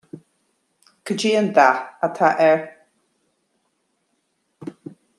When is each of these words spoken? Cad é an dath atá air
Cad 1.05 1.21
é 1.29 1.31
an 1.41 1.47
dath 1.57 1.81
atá 2.05 2.27
air 2.49 2.61